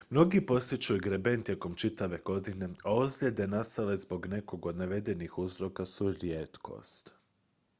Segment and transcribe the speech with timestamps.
[0.09, 6.11] mnogi posjećuju greben tijekom čitave godine a ozljede nastale zbog nekog od navedenih uzroka su
[6.11, 7.13] rijetkost